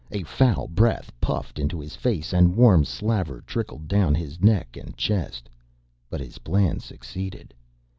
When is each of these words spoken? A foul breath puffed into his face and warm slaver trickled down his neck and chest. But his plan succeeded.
A 0.09 0.23
foul 0.23 0.67
breath 0.67 1.11
puffed 1.21 1.59
into 1.59 1.79
his 1.79 1.95
face 1.95 2.33
and 2.33 2.55
warm 2.55 2.83
slaver 2.85 3.41
trickled 3.45 3.87
down 3.87 4.15
his 4.15 4.41
neck 4.41 4.75
and 4.75 4.97
chest. 4.97 5.47
But 6.09 6.21
his 6.21 6.39
plan 6.39 6.79
succeeded. 6.79 7.53